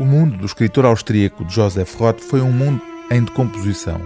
O 0.00 0.04
mundo 0.06 0.38
do 0.38 0.46
escritor 0.46 0.86
austríaco 0.86 1.44
Joseph 1.46 1.94
Roth 1.96 2.20
foi 2.20 2.40
um 2.40 2.50
mundo 2.50 2.80
em 3.10 3.22
decomposição. 3.22 4.00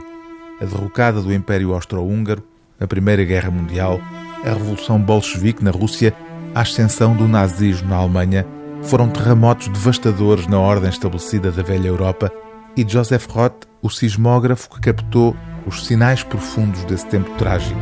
A 0.61 0.65
derrocada 0.65 1.23
do 1.23 1.33
Império 1.33 1.73
Austro-Húngaro, 1.73 2.43
a 2.81 2.87
Primeira 2.89 3.23
Guerra 3.23 3.49
Mundial, 3.49 4.01
a 4.45 4.49
Revolução 4.49 5.01
Bolchevique 5.01 5.63
na 5.63 5.71
Rússia, 5.71 6.13
a 6.53 6.63
ascensão 6.63 7.15
do 7.15 7.29
nazismo 7.29 7.91
na 7.91 7.97
Alemanha 7.99 8.45
foram 8.83 9.09
terremotos 9.09 9.69
devastadores 9.69 10.49
na 10.49 10.59
ordem 10.59 10.91
estabelecida 10.91 11.53
da 11.53 11.63
velha 11.63 11.87
Europa 11.87 12.29
e 12.77 12.85
Joseph 12.85 13.29
Roth, 13.29 13.65
o 13.81 13.89
sismógrafo 13.89 14.69
que 14.71 14.81
captou 14.81 15.37
os 15.65 15.87
sinais 15.87 16.25
profundos 16.25 16.83
desse 16.87 17.07
tempo 17.07 17.31
trágico. 17.39 17.79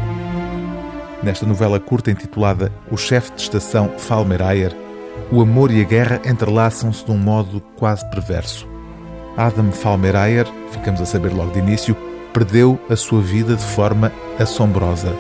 Nesta 1.23 1.47
novela 1.47 1.81
curta 1.81 2.11
intitulada 2.11 2.71
O 2.91 2.97
Chefe 2.99 3.33
de 3.33 3.41
Estação 3.41 3.89
Falmerayer, 3.97 4.82
o 5.31 5.41
amor 5.41 5.71
e 5.71 5.81
a 5.81 5.85
guerra 5.85 6.21
entrelaçam-se 6.25 7.05
de 7.05 7.11
um 7.11 7.19
modo 7.19 7.61
quase 7.77 8.09
perverso. 8.11 8.69
Adam 9.37 9.73
Falmerayer, 9.73 10.47
ficamos 10.71 11.01
a 11.01 11.07
saber 11.07 11.33
logo 11.33 11.53
de 11.53 11.59
início, 11.59 11.97
perdeu 12.33 12.79
a 12.91 12.97
sua 12.97 13.21
vida 13.21 13.57
de 13.57 13.63
forma 13.63 14.13
assombrosa. 14.39 15.15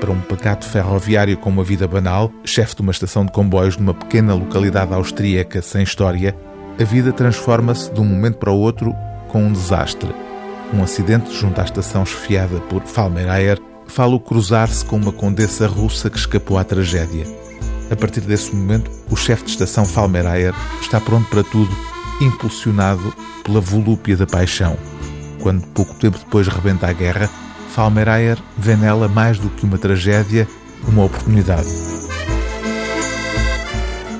Para 0.00 0.12
um 0.12 0.20
pacato 0.20 0.66
ferroviário 0.66 1.36
com 1.36 1.50
uma 1.50 1.64
vida 1.64 1.88
banal, 1.88 2.30
chefe 2.44 2.76
de 2.76 2.82
uma 2.82 2.92
estação 2.92 3.24
de 3.24 3.32
comboios 3.32 3.76
numa 3.76 3.94
pequena 3.94 4.34
localidade 4.34 4.94
austríaca 4.94 5.60
sem 5.60 5.82
história, 5.82 6.36
a 6.80 6.84
vida 6.84 7.12
transforma-se 7.12 7.92
de 7.92 8.00
um 8.00 8.04
momento 8.04 8.38
para 8.38 8.52
o 8.52 8.58
outro 8.58 8.94
com 9.28 9.42
um 9.42 9.52
desastre. 9.52 10.14
Um 10.72 10.82
acidente 10.82 11.32
junto 11.34 11.60
à 11.60 11.64
estação 11.64 12.04
chefiada 12.04 12.60
por 12.68 12.82
Falmerayer 12.82 13.58
fala-o 13.88 14.20
cruzar-se 14.20 14.84
com 14.84 14.96
uma 14.96 15.12
condessa 15.12 15.66
russa 15.66 16.10
que 16.10 16.18
escapou 16.18 16.58
à 16.58 16.64
tragédia. 16.64 17.47
A 17.90 17.96
partir 17.96 18.20
desse 18.20 18.54
momento, 18.54 18.90
o 19.10 19.16
chefe 19.16 19.44
de 19.44 19.50
estação 19.52 19.84
Falmerayer 19.84 20.54
está 20.80 21.00
pronto 21.00 21.28
para 21.28 21.42
tudo, 21.42 21.74
impulsionado 22.20 23.14
pela 23.42 23.60
volúpia 23.60 24.16
da 24.16 24.26
paixão. 24.26 24.76
Quando 25.40 25.66
pouco 25.68 25.94
tempo 25.94 26.18
depois 26.18 26.46
rebenta 26.48 26.86
a 26.86 26.92
guerra, 26.92 27.30
Falmerayer 27.70 28.38
vê 28.56 28.76
nela 28.76 29.08
mais 29.08 29.38
do 29.38 29.48
que 29.48 29.64
uma 29.64 29.78
tragédia, 29.78 30.46
uma 30.86 31.04
oportunidade. 31.04 31.68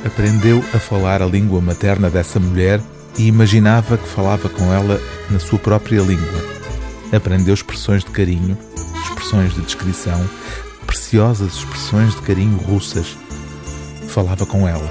Aprendeu 0.06 0.64
a 0.72 0.78
falar 0.78 1.20
a 1.20 1.26
língua 1.26 1.60
materna 1.60 2.08
dessa 2.08 2.40
mulher 2.40 2.80
e 3.18 3.26
imaginava 3.26 3.98
que 3.98 4.08
falava 4.08 4.48
com 4.48 4.72
ela 4.72 5.00
na 5.28 5.38
sua 5.38 5.58
própria 5.58 6.00
língua. 6.00 6.44
Aprendeu 7.12 7.52
expressões 7.52 8.04
de 8.04 8.10
carinho, 8.10 8.56
expressões 9.02 9.54
de 9.54 9.60
descrição, 9.60 10.24
preciosas 10.86 11.54
expressões 11.56 12.14
de 12.14 12.22
carinho 12.22 12.56
russas. 12.58 13.16
Falava 14.18 14.46
com 14.46 14.66
ela. 14.66 14.90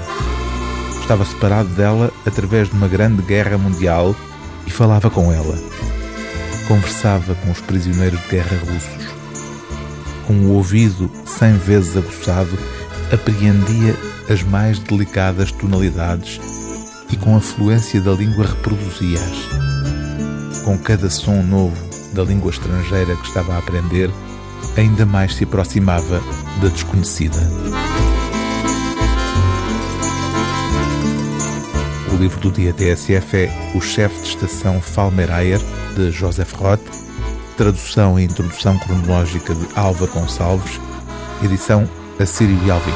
Estava 1.02 1.22
separado 1.22 1.68
dela 1.74 2.10
através 2.24 2.70
de 2.70 2.74
uma 2.74 2.88
grande 2.88 3.20
guerra 3.20 3.58
mundial 3.58 4.16
e 4.66 4.70
falava 4.70 5.10
com 5.10 5.30
ela. 5.30 5.54
Conversava 6.66 7.34
com 7.34 7.50
os 7.50 7.60
prisioneiros 7.60 8.18
de 8.22 8.28
guerra 8.28 8.56
russos. 8.56 9.12
Com 10.26 10.32
o 10.32 10.54
ouvido 10.54 11.10
cem 11.26 11.58
vezes 11.58 11.94
aguçado, 11.94 12.58
apreendia 13.12 13.94
as 14.30 14.42
mais 14.42 14.78
delicadas 14.78 15.52
tonalidades 15.52 16.40
e 17.10 17.16
com 17.18 17.36
a 17.36 17.40
fluência 17.42 18.00
da 18.00 18.12
língua 18.12 18.46
reproduzia-as. 18.46 20.62
Com 20.64 20.78
cada 20.78 21.10
som 21.10 21.42
novo 21.42 21.76
da 22.14 22.24
língua 22.24 22.50
estrangeira 22.50 23.14
que 23.14 23.26
estava 23.26 23.52
a 23.52 23.58
aprender, 23.58 24.10
ainda 24.74 25.04
mais 25.04 25.34
se 25.34 25.44
aproximava 25.44 26.18
da 26.62 26.68
desconhecida. 26.68 27.36
livro 32.18 32.40
do 32.40 32.50
dia 32.50 32.72
TSF 32.72 33.36
é 33.36 33.72
O 33.76 33.80
Chefe 33.80 34.20
de 34.22 34.28
Estação 34.30 34.80
Falmerayer, 34.80 35.60
de 35.94 36.10
Joseph 36.10 36.52
Roth, 36.54 36.80
tradução 37.56 38.18
e 38.18 38.24
introdução 38.24 38.76
cronológica 38.78 39.54
de 39.54 39.66
Alva 39.76 40.06
Gonçalves, 40.06 40.80
edição 41.44 41.88
Assírio 42.18 42.58
Alvim. 42.72 42.92